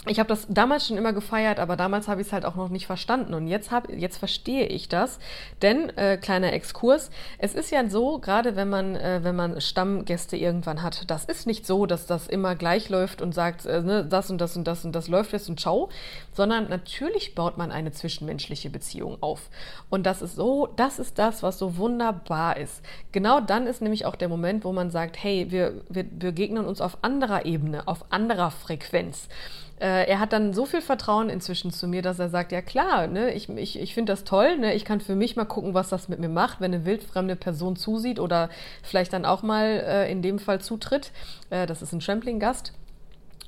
ich 0.07 0.19
habe 0.19 0.29
das 0.29 0.47
damals 0.49 0.87
schon 0.87 0.97
immer 0.97 1.13
gefeiert, 1.13 1.59
aber 1.59 1.77
damals 1.77 2.09
habe 2.09 2.21
ich 2.21 2.29
es 2.29 2.33
halt 2.33 2.45
auch 2.45 2.55
noch 2.55 2.69
nicht 2.69 2.87
verstanden. 2.87 3.35
Und 3.35 3.47
jetzt, 3.49 3.71
hab, 3.71 3.91
jetzt 3.91 4.19
verstehe 4.19 4.67
ich 4.67 4.89
das. 4.89 5.19
Denn, 5.63 5.91
äh, 5.97 6.17
kleiner 6.17 6.53
Exkurs, 6.53 7.11
es 7.39 7.55
ist 7.55 7.71
ja 7.71 7.89
so, 7.89 8.19
gerade 8.19 8.57
wenn 8.57 8.69
man, 8.69 8.95
äh, 8.95 9.21
wenn 9.23 9.35
man 9.35 9.61
Stammgäste 9.61 10.37
irgendwann 10.37 10.83
hat, 10.83 11.11
das 11.11 11.25
ist 11.25 11.47
nicht 11.47 11.67
so, 11.67 11.87
dass 11.87 12.07
das 12.07 12.29
immer 12.29 12.55
gleich 12.55 12.89
läuft 12.89 13.21
und 13.21 13.35
sagt, 13.35 13.67
äh, 13.67 13.83
ne, 13.83 14.05
das 14.05 14.31
und 14.31 14.41
das 14.41 14.57
und 14.57 14.65
das 14.67 14.85
und 14.85 14.93
das 14.93 15.09
läuft 15.09 15.33
jetzt 15.33 15.49
und 15.49 15.59
ciao, 15.59 15.89
sondern 16.33 16.69
natürlich 16.69 17.35
baut 17.35 17.59
man 17.59 17.73
eine 17.73 17.93
zwischenmenschliche 17.93 18.71
Beziehung 18.71 19.19
auf. 19.21 19.51
Und 19.91 20.07
das 20.07 20.23
ist 20.23 20.37
so, 20.37 20.69
das 20.77 20.99
ist 20.99 21.19
das, 21.19 21.43
was 21.43 21.59
so 21.59 21.77
wunderbar 21.77 22.57
ist. 22.57 22.83
Genau 23.13 23.41
dann 23.41 23.67
ist 23.67 23.83
nämlich 23.83 24.07
auch 24.07 24.17
der 24.17 24.29
Moment, 24.29 24.65
wo 24.65 24.73
man 24.73 24.91
sagt, 24.91 25.17
hey, 25.23 25.51
wir, 25.51 25.81
wir 25.89 26.05
begegnen 26.05 26.65
uns 26.65 26.81
auf 26.81 26.99
anderer 27.03 27.45
Ebene, 27.47 27.89
auf 27.89 28.05
anderer 28.11 28.51
Frequenz 28.51 29.29
äh, 29.79 30.07
er 30.09 30.21
hat 30.21 30.33
dann 30.33 30.55
so 30.55 30.65
viel 30.65 30.81
Vertrauen 30.81 31.29
inzwischen 31.29 31.71
zu 31.71 31.87
mir, 31.87 32.03
dass 32.03 32.19
er 32.19 32.29
sagt, 32.29 32.53
ja 32.53 32.63
klar, 32.63 33.07
ne, 33.07 33.33
ich, 33.35 33.49
ich, 33.49 33.79
ich 33.79 33.95
finde 33.95 34.13
das 34.13 34.25
toll, 34.25 34.59
ne, 34.59 34.75
ich 34.75 34.85
kann 34.85 35.01
für 35.01 35.15
mich 35.15 35.37
mal 35.37 35.45
gucken, 35.45 35.75
was 35.75 35.89
das 35.91 36.09
mit 36.09 36.19
mir 36.19 36.29
macht, 36.29 36.61
wenn 36.61 36.73
eine 36.73 36.85
wildfremde 36.85 37.37
Person 37.37 37.77
zusieht 37.77 38.19
oder 38.19 38.49
vielleicht 38.83 39.13
dann 39.13 39.25
auch 39.25 39.43
mal 39.43 39.65
äh, 39.65 40.11
in 40.11 40.23
dem 40.23 40.39
Fall 40.39 40.61
zutritt. 40.61 41.13
Äh, 41.51 41.67
das 41.67 41.83
ist 41.83 41.93
ein 41.93 42.01
Trampling-Gast. 42.01 42.73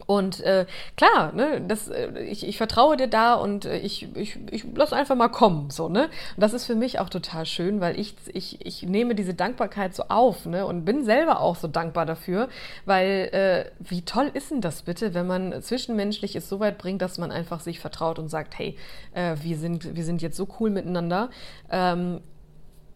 Und 0.07 0.41
äh, 0.41 0.67
klar, 0.97 1.33
ne, 1.33 1.61
das, 1.67 1.89
äh, 1.89 2.21
ich, 2.21 2.47
ich 2.47 2.57
vertraue 2.57 2.97
dir 2.97 3.09
da 3.09 3.35
und 3.35 3.65
äh, 3.65 3.79
ich, 3.79 4.09
ich, 4.17 4.39
ich 4.51 4.65
lass 4.75 4.93
einfach 4.93 5.17
mal 5.17 5.29
kommen. 5.29 5.71
So, 5.71 5.89
ne? 5.89 6.05
Und 6.05 6.41
das 6.41 6.53
ist 6.53 6.67
für 6.67 6.75
mich 6.75 6.99
auch 6.99 7.11
total 7.11 7.47
schön, 7.47 7.81
weil 7.81 7.99
ich, 7.99 8.15
ich, 8.33 8.65
ich 8.65 8.83
nehme 8.85 9.15
diese 9.15 9.35
Dankbarkeit 9.35 9.95
so 9.95 10.05
auf 10.09 10.47
ne, 10.47 10.65
und 10.67 10.85
bin 10.85 11.05
selber 11.05 11.41
auch 11.41 11.57
so 11.57 11.69
dankbar 11.69 12.07
dafür, 12.07 12.49
weil 12.87 13.29
äh, 13.33 13.71
wie 13.81 14.03
toll 14.03 14.31
ist 14.33 14.51
denn 14.51 14.61
das 14.61 14.83
bitte, 14.83 15.15
wenn 15.15 15.27
man 15.27 15.63
zwischenmenschlich 15.63 16.37
es 16.37 16.49
so 16.49 16.61
weit 16.61 16.79
bringt, 16.79 17.03
dass 17.03 17.19
man 17.19 17.33
einfach 17.33 17.61
sich 17.61 17.81
vertraut 17.81 18.19
und 18.19 18.29
sagt, 18.29 18.59
hey, 18.59 18.77
äh, 19.15 19.37
wir, 19.43 19.59
sind, 19.59 19.97
wir 19.97 20.05
sind 20.05 20.23
jetzt 20.23 20.37
so 20.37 20.49
cool 20.61 20.71
miteinander. 20.71 21.31
Ähm, 21.71 22.21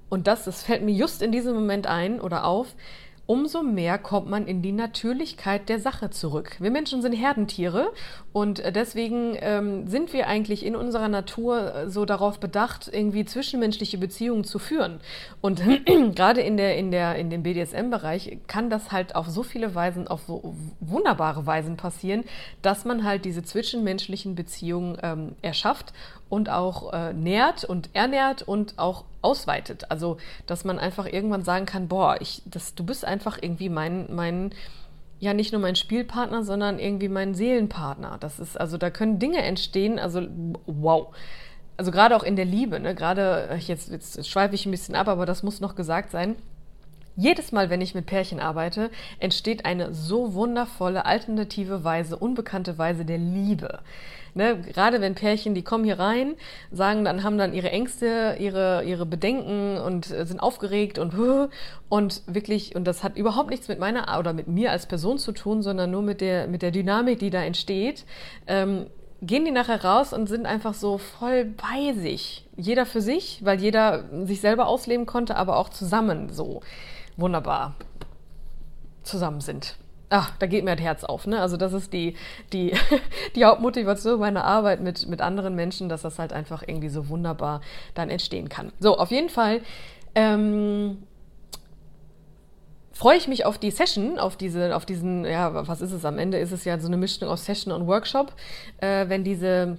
und 0.09 0.27
das, 0.27 0.45
das 0.45 0.63
fällt 0.63 0.83
mir 0.83 0.93
just 0.93 1.23
in 1.23 1.33
diesem 1.33 1.55
Moment 1.55 1.87
ein 1.87 2.21
oder 2.21 2.45
auf, 2.45 2.75
umso 3.27 3.63
mehr 3.63 3.99
kommt 3.99 4.29
man 4.29 4.47
in 4.47 4.63
die 4.63 4.73
Natürlichkeit 4.73 5.69
der 5.69 5.79
Sache 5.79 6.11
zurück. 6.11 6.57
Wir 6.59 6.71
Menschen 6.71 7.03
sind 7.03 7.13
Herdentiere 7.13 7.93
und 8.33 8.59
äh, 8.61 8.73
deswegen 8.73 9.37
ähm, 9.41 9.87
sind 9.87 10.13
wir 10.13 10.27
eigentlich 10.27 10.67
in 10.67 10.75
unserer 10.75 11.09
Natur 11.09 11.75
äh, 11.75 11.91
so 11.91 12.05
darauf 12.05 12.41
bedacht, 12.41 12.91
irgendwie 12.93 13.25
zwischenmenschliche 13.25 13.97
Beziehungen 13.99 14.45
zu 14.45 14.59
führen. 14.59 15.01
Und 15.41 15.63
gerade 16.15 16.41
in, 16.41 16.57
der, 16.57 16.77
in, 16.77 16.91
der, 16.91 17.17
in 17.17 17.31
dem 17.31 17.45
BDSM-Bereich 17.45 18.39
kann 18.49 18.71
das 18.71 18.91
halt 18.91 19.15
auf 19.15 19.29
so 19.29 19.43
viele 19.43 19.75
Weisen, 19.75 20.09
auf 20.09 20.23
so 20.27 20.55
wunderbare 20.81 21.47
Weisen 21.47 21.77
passieren, 21.77 22.25
dass 22.61 22.85
man 22.85 23.05
halt 23.05 23.25
diese 23.25 23.45
zwischenmenschlichen 23.45 24.35
Beziehungen 24.35 24.99
ähm, 25.03 25.37
erschafft 25.43 25.93
und 26.29 26.49
auch 26.49 26.93
äh, 26.93 27.13
nährt 27.13 27.65
und 27.65 27.91
ernährt 27.93 28.43
und 28.43 28.79
auch 28.79 29.05
ausweitet. 29.23 29.91
Also, 29.91 30.19
dass 30.47 30.65
man 30.65 30.79
einfach 30.79 31.07
irgendwann 31.07 31.43
sagen 31.43 31.67
kann, 31.67 31.89
boah, 31.89 32.17
ich, 32.21 32.43
das, 32.45 32.75
du 32.75 32.85
bist 32.85 33.05
einfach 33.05 33.39
irgendwie 33.41 33.69
mein, 33.69 34.15
mein, 34.15 34.51
ja 35.21 35.35
nicht 35.35 35.53
nur 35.53 35.61
mein 35.61 35.77
Spielpartner, 35.77 36.43
sondern 36.45 36.79
irgendwie 36.79 37.09
mein 37.09 37.35
Seelenpartner. 37.35 38.19
Das 38.21 38.39
ist, 38.39 38.61
also 38.61 38.77
da 38.77 38.91
können 38.91 39.19
Dinge 39.19 39.43
entstehen, 39.43 39.99
also 39.99 40.23
wow. 40.67 41.15
Also 41.77 41.91
gerade 41.91 42.17
auch 42.17 42.23
in 42.23 42.37
der 42.37 42.45
Liebe, 42.45 42.79
ne? 42.81 42.95
Gerade, 42.95 43.59
jetzt, 43.59 43.91
jetzt 43.91 44.29
schweife 44.29 44.55
ich 44.55 44.67
ein 44.67 44.71
bisschen 44.71 44.95
ab, 44.95 45.09
aber 45.09 45.25
das 45.25 45.43
muss 45.43 45.61
noch 45.61 45.75
gesagt 45.75 46.11
sein 46.11 46.37
jedes 47.17 47.53
Mal, 47.53 47.71
wenn 47.71 47.81
ich 47.81 47.95
mit 47.95 48.07
Pärchen 48.07 48.41
arbeite, 48.41 48.91
entsteht 49.19 49.65
eine 49.65 49.93
so 49.95 50.35
wundervolle, 50.35 51.05
alternative 51.05 51.85
Weise, 51.85 52.17
unbekannte 52.17 52.79
Weise 52.79 53.05
der 53.05 53.19
Liebe. 53.19 53.81
Ne, 54.35 54.63
gerade 54.63 55.03
wenn 55.03 55.15
Pärchen, 55.15 55.55
die 55.55 55.61
kommen 55.63 55.85
hier 55.85 55.99
rein, 55.99 56.37
sagen 56.71 57.05
dann, 57.05 57.23
haben 57.23 57.37
dann 57.37 57.53
ihre 57.53 57.71
Ängste, 57.71 58.37
ihre, 58.39 58.83
ihre 58.83 59.05
Bedenken 59.05 59.77
und 59.77 60.11
äh, 60.11 60.25
sind 60.25 60.41
aufgeregt 60.41 60.99
und 60.99 61.13
und 61.91 62.23
wirklich, 62.27 62.75
und 62.75 62.85
das 62.85 63.05
hat 63.05 63.19
überhaupt 63.19 63.51
nichts 63.51 63.69
mit 63.69 63.79
meiner 63.79 64.19
oder 64.19 64.33
mit 64.33 64.49
mir 64.49 64.71
als 64.71 64.87
Person 64.87 65.19
zu 65.19 65.33
tun, 65.33 65.63
sondern 65.63 65.91
nur 65.91 66.01
mit 66.01 66.23
der, 66.23 66.47
mit 66.47 66.63
der 66.63 66.71
Dynamik, 66.71 67.19
die 67.19 67.29
da 67.29 67.43
entsteht. 67.43 68.07
Ähm, 68.47 68.87
gehen 69.21 69.45
die 69.45 69.51
nachher 69.51 69.85
raus 69.85 70.15
und 70.15 70.29
sind 70.29 70.47
einfach 70.47 70.75
so 70.75 70.97
voll 70.99 71.45
bei 71.45 71.93
sich. 71.93 72.49
Jeder 72.57 72.87
für 72.87 73.03
sich, 73.03 73.41
weil 73.45 73.61
jeder 73.61 74.05
sich 74.25 74.41
selber 74.41 74.67
ausleben 74.67 75.05
konnte, 75.05 75.37
aber 75.37 75.59
auch 75.59 75.69
zusammen 75.69 76.31
so 76.31 76.63
wunderbar 77.17 77.75
zusammen 79.03 79.41
sind. 79.41 79.77
Ach, 80.11 80.31
da 80.39 80.47
geht 80.47 80.65
mir 80.65 80.77
das 80.77 80.85
Herz 80.85 81.05
auf. 81.05 81.27
Ne? 81.27 81.41
Also 81.41 81.57
das 81.57 81.73
ist 81.73 81.93
die, 81.93 82.17
die, 82.53 82.75
die 83.35 83.45
Hauptmotivation 83.45 84.21
meiner 84.21 84.45
Arbeit 84.45 84.81
mit, 84.81 85.09
mit 85.09 85.23
anderen 85.23 85.55
Menschen, 85.55 85.89
dass 85.89 86.03
das 86.03 86.19
halt 86.19 86.33
einfach 86.33 86.63
irgendwie 86.67 86.91
so 86.91 87.09
wunderbar 87.09 87.63
dann 87.95 88.11
entstehen 88.11 88.49
kann. 88.49 88.73
So, 88.79 88.99
auf 88.99 89.11
jeden 89.11 89.31
Fall 89.31 89.63
ähm, 90.15 90.99
freue 92.93 93.17
ich 93.17 93.27
mich 93.27 93.47
auf 93.47 93.57
die 93.57 93.71
Session, 93.71 94.19
auf 94.19 94.37
diese, 94.37 94.77
auf 94.77 94.85
diesen, 94.85 95.25
ja, 95.25 95.67
was 95.67 95.81
ist 95.81 95.93
es 95.93 96.05
am 96.05 96.19
Ende? 96.19 96.39
Ist 96.39 96.53
es 96.53 96.65
ja 96.65 96.79
so 96.79 96.89
eine 96.89 96.99
Mischung 96.99 97.29
aus 97.29 97.47
Session 97.47 97.73
und 97.73 97.87
Workshop, 97.87 98.35
äh, 98.79 99.09
wenn 99.09 99.25
diese 99.25 99.79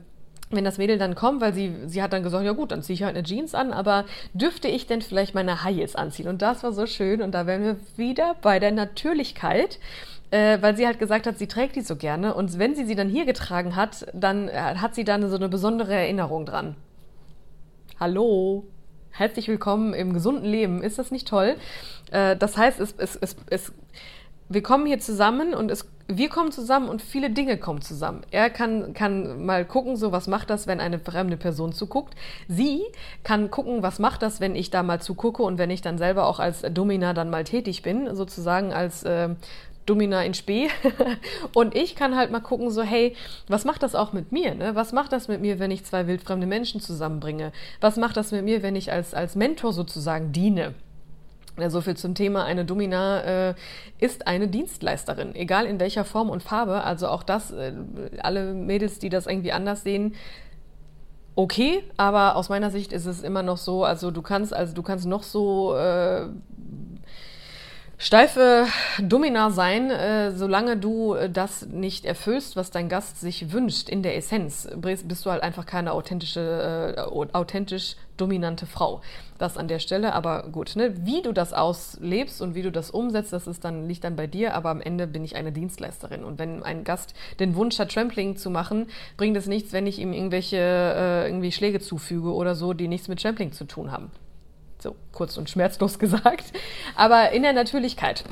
wenn 0.56 0.64
das 0.64 0.78
Mädel 0.78 0.98
dann 0.98 1.16
kommt, 1.16 1.42
weil 1.42 1.54
sie, 1.54 1.74
sie 1.86 2.02
hat 2.02 2.14
dann 2.14 2.24
gesagt, 2.24 2.46
ja 2.46 2.52
gut, 2.52 2.72
dann 2.72 2.82
ziehe 2.82 2.96
ich 2.96 3.04
halt 3.04 3.16
eine 3.16 3.26
Jeans 3.26 3.56
an, 3.56 3.74
aber 3.74 4.06
dürfte 4.34 4.68
ich 4.68 4.88
denn 4.88 5.02
vielleicht 5.02 5.36
meine 5.36 5.64
High 5.64 5.76
Heels 5.76 5.96
anziehen? 5.96 6.28
Und 6.28 6.42
das 6.42 6.64
war 6.64 6.72
so 6.72 6.86
schön 6.86 7.22
und 7.22 7.32
da 7.32 7.46
wären 7.48 7.64
wir 7.64 7.78
wieder 7.98 8.36
bei 8.42 8.60
der 8.60 8.72
Natürlichkeit, 8.72 9.80
äh, 10.32 10.62
weil 10.62 10.76
sie 10.76 10.88
halt 10.88 11.00
gesagt 11.00 11.28
hat, 11.28 11.38
sie 11.38 11.48
trägt 11.48 11.76
die 11.76 11.82
so 11.82 11.96
gerne 11.96 12.34
und 12.34 12.58
wenn 12.58 12.76
sie 12.76 12.86
sie 12.86 12.96
dann 12.96 13.10
hier 13.10 13.26
getragen 13.26 13.76
hat, 13.76 14.08
dann 14.14 14.48
äh, 14.48 14.54
hat 14.54 14.96
sie 14.96 15.04
dann 15.04 15.30
so 15.30 15.36
eine 15.36 15.50
besondere 15.50 15.94
Erinnerung 15.94 16.46
dran. 16.46 16.76
Hallo, 18.00 18.66
herzlich 19.12 19.48
willkommen 19.48 19.94
im 19.94 20.14
gesunden 20.14 20.46
Leben, 20.46 20.82
ist 20.82 20.98
das 21.00 21.12
nicht 21.12 21.28
toll? 21.28 21.56
Äh, 22.12 22.36
das 22.36 22.58
heißt, 22.58 22.80
es, 22.80 22.96
es, 22.98 23.16
es, 23.16 23.36
es 23.50 23.74
wir 24.50 24.64
kommen 24.64 24.86
hier 24.86 25.00
zusammen 25.00 25.54
und 25.54 25.72
es, 25.72 25.88
wir 26.08 26.30
kommen 26.30 26.52
zusammen 26.52 26.90
und 26.90 27.02
viele 27.02 27.30
Dinge 27.30 27.58
kommen 27.58 27.82
zusammen. 27.82 28.22
Er 28.32 28.50
kann, 28.50 28.94
kann 28.94 29.46
mal 29.46 29.66
gucken, 29.66 29.96
so 29.96 30.12
was 30.12 30.28
macht 30.28 30.50
das, 30.50 30.68
wenn 30.68 30.80
eine 30.80 31.00
fremde 31.00 31.38
Person 31.38 31.72
zuguckt. 31.72 32.16
Sie 32.48 32.82
kann 33.24 33.52
gucken, 33.52 33.84
was 33.84 34.00
macht 34.00 34.22
das, 34.22 34.42
wenn 34.42 34.56
ich 34.56 34.70
da 34.70 34.84
mal 34.84 35.02
zugucke 35.02 35.44
und 35.44 35.58
wenn 35.58 35.70
ich 35.70 35.82
dann 35.82 35.98
selber 35.98 36.28
auch 36.28 36.40
als 36.40 36.62
Domina 36.62 37.14
dann 37.14 37.30
mal 37.30 37.44
tätig 37.44 37.84
bin, 37.84 38.14
sozusagen 38.16 38.74
als 38.74 39.04
äh, 39.04 39.30
Domina 39.86 40.24
in 40.24 40.34
Spee. 40.34 40.70
und 41.54 41.76
ich 41.76 41.96
kann 41.96 42.16
halt 42.16 42.32
mal 42.32 42.42
gucken, 42.42 42.70
so, 42.70 42.84
hey, 42.84 43.16
was 43.48 43.66
macht 43.66 43.84
das 43.84 43.96
auch 43.96 44.14
mit 44.14 44.32
mir? 44.32 44.56
Ne? 44.56 44.76
Was 44.76 44.92
macht 44.92 45.12
das 45.14 45.28
mit 45.28 45.42
mir, 45.42 45.60
wenn 45.60 45.72
ich 45.72 45.86
zwei 45.86 46.08
wildfremde 46.08 46.48
Menschen 46.48 46.82
zusammenbringe? 46.82 47.52
Was 47.82 47.98
macht 47.98 48.18
das 48.18 48.32
mit 48.32 48.44
mir, 48.44 48.62
wenn 48.62 48.76
ich 48.76 48.92
als, 48.92 49.14
als 49.14 49.36
Mentor 49.36 49.74
sozusagen 49.74 50.32
diene? 50.32 50.74
So 51.68 51.82
viel 51.82 51.96
zum 51.96 52.16
Thema. 52.16 52.46
Eine 52.46 52.66
Domina 52.66 53.50
äh, 53.50 53.54
ist 54.00 54.28
eine 54.28 54.48
Dienstleisterin, 54.48 55.36
egal 55.36 55.66
in 55.66 55.80
welcher 55.80 56.04
Form 56.04 56.30
und 56.30 56.42
Farbe. 56.42 56.84
Also 56.84 57.08
auch 57.08 57.24
das, 57.24 57.52
äh, 57.52 57.74
alle 58.22 58.54
Mädels, 58.54 59.00
die 59.00 59.10
das 59.10 59.28
irgendwie 59.28 59.52
anders 59.52 59.84
sehen, 59.84 60.16
okay. 61.36 61.84
Aber 61.98 62.36
aus 62.36 62.50
meiner 62.50 62.72
Sicht 62.72 62.92
ist 62.92 63.06
es 63.06 63.22
immer 63.22 63.44
noch 63.44 63.58
so. 63.58 63.84
Also 63.84 64.12
du 64.12 64.22
kannst, 64.22 64.54
also 64.54 64.74
du 64.74 64.82
kannst 64.82 65.06
noch 65.06 65.24
so 65.24 65.76
äh, 65.76 66.28
steife 68.04 68.68
Domina 69.00 69.50
sein, 69.50 69.90
äh, 69.90 70.32
solange 70.34 70.76
du 70.76 71.14
äh, 71.14 71.30
das 71.30 71.66
nicht 71.68 72.04
erfüllst, 72.06 72.58
was 72.58 72.70
dein 72.70 72.90
Gast 72.90 73.22
sich 73.22 73.54
wünscht 73.54 73.88
in 73.88 74.04
der 74.04 74.18
Essenz, 74.18 74.68
bist 74.76 75.26
du 75.26 75.32
halt 75.32 75.42
einfach 75.42 75.66
keine 75.66 75.94
authentische, 75.94 76.96
äh, 76.98 77.02
authentisch 77.34 77.96
dominante 78.18 78.66
Frau. 78.66 79.02
Das 79.38 79.58
an 79.58 79.70
der 79.70 79.80
Stelle, 79.80 80.14
aber 80.14 80.44
gut, 80.52 80.76
ne? 80.76 80.94
wie 81.06 81.22
du 81.22 81.32
das 81.32 81.54
auslebst 81.54 82.42
und 82.42 82.56
wie 82.56 82.62
du 82.62 82.72
das 82.72 82.92
umsetzt, 82.92 83.32
das 83.32 83.48
ist 83.48 83.64
dann, 83.64 83.88
liegt 83.88 84.04
dann 84.04 84.18
bei 84.18 84.28
dir, 84.28 84.54
aber 84.54 84.70
am 84.70 84.82
Ende 84.82 85.08
bin 85.08 85.24
ich 85.24 85.38
eine 85.38 85.54
Dienstleisterin. 85.54 86.24
Und 86.24 86.40
wenn 86.40 86.62
ein 86.62 86.84
Gast 86.84 87.14
den 87.40 87.56
Wunsch 87.56 87.80
hat, 87.80 87.92
Trampling 87.92 88.36
zu 88.36 88.50
machen, 88.50 88.88
bringt 89.16 89.38
es 89.38 89.48
nichts, 89.48 89.72
wenn 89.72 89.88
ich 89.88 90.00
ihm 90.00 90.12
irgendwelche 90.12 90.58
äh, 90.58 91.28
irgendwie 91.28 91.52
Schläge 91.54 91.80
zufüge 91.80 92.34
oder 92.34 92.54
so, 92.54 92.74
die 92.74 92.90
nichts 92.90 93.08
mit 93.08 93.22
Trampling 93.22 93.54
zu 93.54 93.64
tun 93.64 93.92
haben. 93.92 94.12
So 94.84 94.96
kurz 95.14 95.38
und 95.38 95.50
schmerzlos 95.50 95.98
gesagt. 96.04 96.44
Aber 96.96 97.32
in 97.32 97.42
der 97.42 97.54
Natürlichkeit 97.54 98.26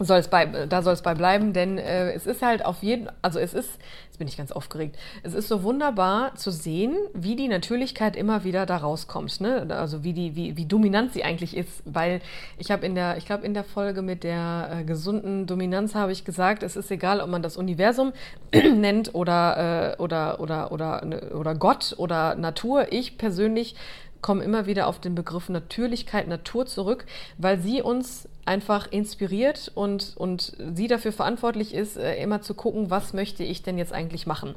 soll 0.00 0.18
es 0.18 0.28
bei, 0.28 0.46
da 0.46 0.82
soll 0.82 0.92
es 0.92 1.02
bei 1.02 1.14
bleiben, 1.14 1.52
denn 1.52 1.78
äh, 1.78 2.12
es 2.12 2.26
ist 2.26 2.42
halt 2.42 2.64
auf 2.64 2.82
jeden, 2.82 3.08
also 3.22 3.38
es 3.38 3.52
ist, 3.52 3.80
jetzt 4.06 4.18
bin 4.18 4.28
ich 4.28 4.36
ganz 4.36 4.52
aufgeregt, 4.52 4.96
es 5.22 5.34
ist 5.34 5.48
so 5.48 5.62
wunderbar 5.62 6.34
zu 6.36 6.50
sehen, 6.50 6.94
wie 7.14 7.34
die 7.34 7.48
Natürlichkeit 7.48 8.14
immer 8.14 8.44
wieder 8.44 8.66
da 8.66 8.76
rauskommt, 8.76 9.40
ne? 9.40 9.66
Also 9.70 10.04
wie 10.04 10.12
die, 10.12 10.36
wie, 10.36 10.56
wie 10.56 10.66
dominant 10.66 11.12
sie 11.12 11.24
eigentlich 11.24 11.56
ist, 11.56 11.82
weil 11.84 12.20
ich 12.58 12.70
habe 12.70 12.86
in 12.86 12.94
der, 12.94 13.16
ich 13.16 13.26
glaube 13.26 13.44
in 13.44 13.54
der 13.54 13.64
Folge 13.64 14.02
mit 14.02 14.22
der 14.22 14.70
äh, 14.70 14.84
gesunden 14.84 15.46
Dominanz 15.46 15.94
habe 15.94 16.12
ich 16.12 16.24
gesagt, 16.24 16.62
es 16.62 16.76
ist 16.76 16.90
egal, 16.90 17.20
ob 17.20 17.28
man 17.28 17.42
das 17.42 17.56
Universum 17.56 18.12
nennt 18.52 19.14
oder 19.14 19.96
äh, 19.98 20.02
oder 20.02 20.40
oder 20.40 20.70
oder 20.70 21.02
oder, 21.02 21.34
oder 21.34 21.54
Gott 21.54 21.94
oder 21.96 22.36
Natur. 22.36 22.92
Ich 22.92 23.18
persönlich 23.18 23.74
komme 24.20 24.42
immer 24.42 24.66
wieder 24.66 24.86
auf 24.86 25.00
den 25.00 25.14
Begriff 25.14 25.48
Natürlichkeit, 25.48 26.28
Natur 26.28 26.66
zurück, 26.66 27.06
weil 27.36 27.58
sie 27.60 27.82
uns 27.82 28.28
einfach 28.44 28.90
inspiriert 28.90 29.70
und, 29.74 30.14
und 30.16 30.56
sie 30.74 30.88
dafür 30.88 31.12
verantwortlich 31.12 31.74
ist, 31.74 31.96
äh, 31.96 32.20
immer 32.22 32.42
zu 32.42 32.54
gucken, 32.54 32.90
was 32.90 33.12
möchte 33.12 33.44
ich 33.44 33.62
denn 33.62 33.78
jetzt 33.78 33.92
eigentlich 33.92 34.26
machen. 34.26 34.54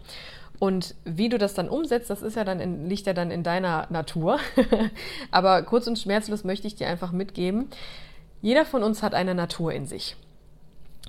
Und 0.60 0.96
wie 1.06 1.30
du 1.30 1.38
das 1.38 1.56
dann 1.56 1.70
umsetzt, 1.70 2.10
das 2.10 2.22
ist 2.22 2.36
ja 2.36 2.44
dann 2.44 2.60
in, 2.60 2.88
liegt 2.88 3.08
ja 3.08 3.13
dann 3.13 3.32
in 3.32 3.44
deiner 3.44 3.88
Natur. 3.89 4.39
Aber 5.32 5.63
kurz 5.63 5.88
und 5.88 5.98
schmerzlos 5.98 6.44
möchte 6.44 6.68
ich 6.68 6.75
dir 6.75 6.88
einfach 6.88 7.12
mitgeben, 7.12 7.68
jeder 8.41 8.65
von 8.65 8.84
uns 8.84 9.03
hat 9.03 9.13
eine 9.13 9.36
Natur 9.36 9.74
in 9.74 9.86
sich 9.86 10.15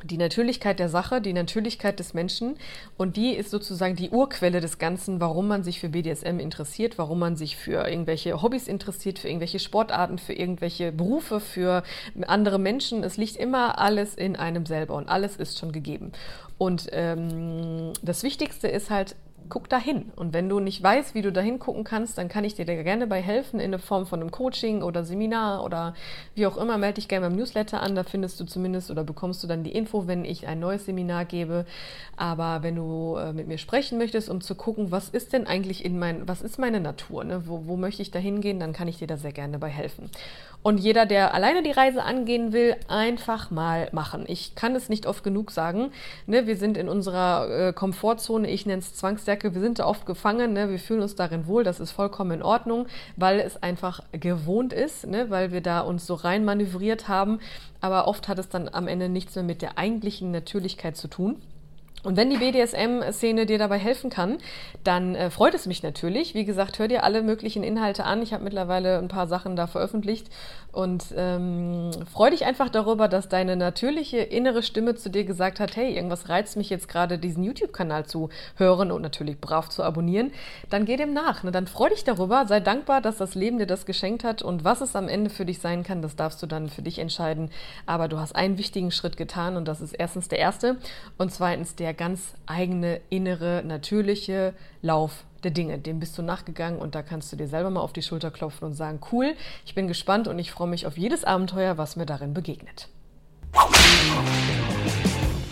die 0.04 0.16
Natürlichkeit 0.16 0.78
der 0.78 0.88
Sache, 0.88 1.20
die 1.20 1.32
Natürlichkeit 1.32 1.98
des 1.98 2.14
Menschen 2.14 2.56
und 2.96 3.16
die 3.16 3.34
ist 3.34 3.50
sozusagen 3.50 3.96
die 3.96 4.10
Urquelle 4.10 4.60
des 4.60 4.78
Ganzen, 4.78 5.20
warum 5.20 5.48
man 5.48 5.62
sich 5.62 5.80
für 5.80 5.88
BDSM 5.88 6.38
interessiert, 6.38 6.98
warum 6.98 7.18
man 7.18 7.36
sich 7.36 7.56
für 7.56 7.88
irgendwelche 7.88 8.42
Hobbys 8.42 8.68
interessiert, 8.68 9.18
für 9.18 9.28
irgendwelche 9.28 9.58
Sportarten, 9.58 10.18
für 10.18 10.32
irgendwelche 10.32 10.92
Berufe, 10.92 11.40
für 11.40 11.82
andere 12.26 12.58
Menschen. 12.58 13.04
Es 13.04 13.16
liegt 13.16 13.36
immer 13.36 13.78
alles 13.78 14.14
in 14.14 14.36
einem 14.36 14.66
selber 14.66 14.94
und 14.94 15.08
alles 15.08 15.36
ist 15.36 15.58
schon 15.58 15.72
gegeben. 15.72 16.12
Und 16.58 16.88
ähm, 16.92 17.92
das 18.02 18.22
Wichtigste 18.22 18.68
ist 18.68 18.90
halt 18.90 19.16
guck 19.48 19.68
dahin. 19.68 20.12
Und 20.16 20.32
wenn 20.32 20.48
du 20.48 20.60
nicht 20.60 20.82
weißt, 20.82 21.14
wie 21.14 21.22
du 21.22 21.32
dahin 21.32 21.58
gucken 21.58 21.84
kannst, 21.84 22.18
dann 22.18 22.28
kann 22.28 22.44
ich 22.44 22.54
dir 22.54 22.64
da 22.64 22.74
gerne 22.82 23.06
bei 23.06 23.20
helfen 23.20 23.60
in 23.60 23.70
der 23.70 23.80
Form 23.80 24.06
von 24.06 24.20
einem 24.20 24.30
Coaching 24.30 24.82
oder 24.82 25.04
Seminar 25.04 25.64
oder 25.64 25.94
wie 26.34 26.46
auch 26.46 26.56
immer. 26.56 26.78
Melde 26.78 26.94
dich 26.94 27.08
gerne 27.08 27.28
beim 27.28 27.36
Newsletter 27.36 27.82
an. 27.82 27.94
Da 27.94 28.02
findest 28.02 28.40
du 28.40 28.44
zumindest 28.44 28.90
oder 28.90 29.04
bekommst 29.04 29.42
du 29.42 29.46
dann 29.46 29.64
die 29.64 29.72
Info, 29.72 30.06
wenn 30.06 30.24
ich 30.24 30.46
ein 30.46 30.60
neues 30.60 30.86
Seminar 30.86 31.24
gebe. 31.24 31.66
Aber 32.16 32.62
wenn 32.62 32.76
du 32.76 33.16
äh, 33.16 33.32
mit 33.32 33.48
mir 33.48 33.58
sprechen 33.58 33.98
möchtest, 33.98 34.28
um 34.28 34.40
zu 34.40 34.54
gucken, 34.54 34.90
was 34.90 35.08
ist 35.08 35.32
denn 35.32 35.46
eigentlich 35.46 35.84
in 35.84 35.98
mein, 35.98 36.26
was 36.28 36.42
ist 36.42 36.58
meine 36.58 36.80
Natur? 36.80 37.24
Ne? 37.24 37.46
Wo, 37.46 37.66
wo 37.66 37.76
möchte 37.76 38.02
ich 38.02 38.10
da 38.10 38.18
hingehen, 38.18 38.60
dann 38.60 38.72
kann 38.72 38.88
ich 38.88 38.98
dir 38.98 39.06
da 39.06 39.16
sehr 39.16 39.32
gerne 39.32 39.58
bei 39.58 39.68
helfen. 39.68 40.10
Und 40.62 40.78
jeder, 40.78 41.06
der 41.06 41.34
alleine 41.34 41.64
die 41.64 41.72
Reise 41.72 42.04
angehen 42.04 42.52
will, 42.52 42.76
einfach 42.86 43.50
mal 43.50 43.88
machen. 43.90 44.24
Ich 44.28 44.54
kann 44.54 44.76
es 44.76 44.88
nicht 44.88 45.06
oft 45.06 45.24
genug 45.24 45.50
sagen. 45.50 45.90
Ne, 46.26 46.46
wir 46.46 46.56
sind 46.56 46.76
in 46.76 46.88
unserer 46.88 47.68
äh, 47.68 47.72
Komfortzone, 47.72 48.48
ich 48.48 48.64
nenne 48.64 48.78
es 48.78 48.94
Zwangsjacke, 48.94 49.54
wir 49.54 49.60
sind 49.60 49.80
da 49.80 49.86
oft 49.86 50.06
gefangen, 50.06 50.52
ne, 50.52 50.70
wir 50.70 50.78
fühlen 50.78 51.02
uns 51.02 51.16
darin 51.16 51.48
wohl, 51.48 51.64
das 51.64 51.80
ist 51.80 51.90
vollkommen 51.90 52.30
in 52.30 52.42
Ordnung, 52.42 52.86
weil 53.16 53.40
es 53.40 53.60
einfach 53.60 54.02
gewohnt 54.12 54.72
ist, 54.72 55.06
ne, 55.06 55.30
weil 55.30 55.50
wir 55.50 55.62
da 55.62 55.80
uns 55.80 56.06
so 56.06 56.14
rein 56.14 56.44
manövriert 56.44 57.08
haben. 57.08 57.40
Aber 57.80 58.06
oft 58.06 58.28
hat 58.28 58.38
es 58.38 58.48
dann 58.48 58.68
am 58.68 58.86
Ende 58.86 59.08
nichts 59.08 59.34
mehr 59.34 59.44
mit 59.44 59.62
der 59.62 59.78
eigentlichen 59.78 60.30
Natürlichkeit 60.30 60.96
zu 60.96 61.08
tun. 61.08 61.42
Und 62.02 62.16
wenn 62.16 62.30
die 62.30 62.38
BDSM-Szene 62.38 63.46
dir 63.46 63.58
dabei 63.58 63.78
helfen 63.78 64.10
kann, 64.10 64.38
dann 64.82 65.14
äh, 65.14 65.30
freut 65.30 65.54
es 65.54 65.66
mich 65.66 65.82
natürlich. 65.82 66.34
Wie 66.34 66.44
gesagt, 66.44 66.78
hör 66.78 66.88
dir 66.88 67.04
alle 67.04 67.22
möglichen 67.22 67.62
Inhalte 67.62 68.04
an. 68.04 68.22
Ich 68.22 68.32
habe 68.32 68.42
mittlerweile 68.42 68.98
ein 68.98 69.08
paar 69.08 69.28
Sachen 69.28 69.54
da 69.54 69.68
veröffentlicht 69.68 70.28
und 70.72 71.06
ähm, 71.16 71.90
freu 72.10 72.30
dich 72.30 72.44
einfach 72.44 72.68
darüber, 72.68 73.06
dass 73.06 73.28
deine 73.28 73.56
natürliche 73.56 74.18
innere 74.18 74.62
Stimme 74.62 74.94
zu 74.94 75.10
dir 75.10 75.24
gesagt 75.24 75.60
hat, 75.60 75.76
hey, 75.76 75.94
irgendwas 75.94 76.28
reizt 76.28 76.56
mich 76.56 76.70
jetzt 76.70 76.88
gerade, 76.88 77.18
diesen 77.18 77.44
YouTube-Kanal 77.44 78.06
zu 78.06 78.30
hören 78.56 78.90
und 78.90 79.02
natürlich 79.02 79.40
brav 79.40 79.68
zu 79.68 79.84
abonnieren. 79.84 80.32
Dann 80.70 80.84
geh 80.84 80.96
dem 80.96 81.12
nach. 81.12 81.44
Ne? 81.44 81.52
Dann 81.52 81.66
freu 81.66 81.90
dich 81.90 82.02
darüber, 82.02 82.46
sei 82.46 82.58
dankbar, 82.60 83.00
dass 83.00 83.18
das 83.18 83.34
Leben 83.34 83.58
dir 83.58 83.66
das 83.66 83.86
geschenkt 83.86 84.24
hat 84.24 84.42
und 84.42 84.64
was 84.64 84.80
es 84.80 84.96
am 84.96 85.08
Ende 85.08 85.30
für 85.30 85.44
dich 85.44 85.60
sein 85.60 85.84
kann, 85.84 86.02
das 86.02 86.16
darfst 86.16 86.42
du 86.42 86.46
dann 86.46 86.68
für 86.68 86.82
dich 86.82 86.98
entscheiden. 86.98 87.50
Aber 87.86 88.08
du 88.08 88.18
hast 88.18 88.34
einen 88.34 88.58
wichtigen 88.58 88.90
Schritt 88.90 89.16
getan 89.16 89.56
und 89.56 89.68
das 89.68 89.80
ist 89.80 89.92
erstens 89.92 90.28
der 90.28 90.38
erste 90.38 90.78
und 91.18 91.32
zweitens 91.32 91.76
der 91.76 91.92
der 91.92 91.94
ganz 91.94 92.34
eigene, 92.46 93.00
innere, 93.10 93.62
natürliche 93.66 94.54
Lauf 94.80 95.24
der 95.44 95.50
Dinge. 95.50 95.78
Dem 95.78 95.98
bist 95.98 96.16
du 96.18 96.22
nachgegangen 96.22 96.78
und 96.78 96.94
da 96.94 97.02
kannst 97.02 97.32
du 97.32 97.36
dir 97.36 97.48
selber 97.48 97.70
mal 97.70 97.80
auf 97.80 97.92
die 97.92 98.02
Schulter 98.02 98.30
klopfen 98.30 98.66
und 98.66 98.74
sagen, 98.74 99.00
cool, 99.12 99.34
ich 99.64 99.74
bin 99.74 99.88
gespannt 99.88 100.28
und 100.28 100.38
ich 100.38 100.50
freue 100.50 100.68
mich 100.68 100.86
auf 100.86 100.96
jedes 100.96 101.24
Abenteuer, 101.24 101.78
was 101.78 101.96
mir 101.96 102.06
darin 102.06 102.34
begegnet. 102.34 102.88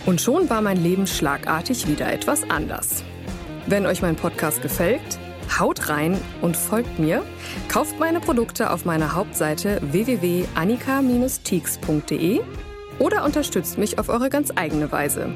Und 0.06 0.20
schon 0.20 0.49
war 0.50 0.62
mein 0.62 0.82
Leben 0.82 1.06
schlagartig 1.06 1.87
wieder 1.87 2.12
etwas 2.12 2.49
anders. 2.49 3.04
Wenn 3.66 3.87
euch 3.87 4.02
mein 4.02 4.16
Podcast 4.16 4.62
gefällt, 4.62 5.20
haut 5.59 5.88
rein 5.88 6.20
und 6.42 6.56
folgt 6.56 6.99
mir. 6.99 7.23
Kauft 7.68 7.99
meine 7.99 8.20
Produkte 8.20 8.73
auf 8.73 8.85
meiner 8.85 9.14
Hauptseite 9.14 9.80
www.annika-teaks.de 9.82 12.40
oder 12.99 13.25
unterstützt 13.25 13.78
mich 13.78 13.99
auf 13.99 14.09
eure 14.09 14.30
ganz 14.30 14.52
eigene 14.54 14.92
Weise. 14.92 15.32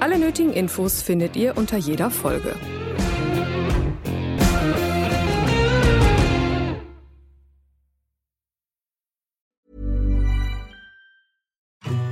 Alle 0.00 0.18
nötigen 0.18 0.52
Infos 0.52 1.02
findet 1.02 1.36
ihr 1.36 1.56
unter 1.56 1.76
jeder 1.76 2.10
Folge. 2.10 2.56